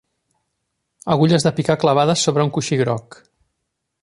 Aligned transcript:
Agulles 1.15 1.45
de 1.49 1.53
picar 1.59 1.77
clavades 1.85 2.27
sobre 2.29 2.49
un 2.49 2.53
coixí 2.57 2.81
groc 2.85 3.23